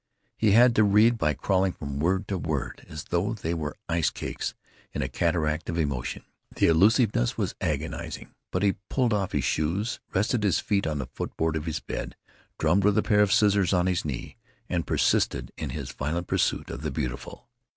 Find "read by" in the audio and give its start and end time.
0.83-1.35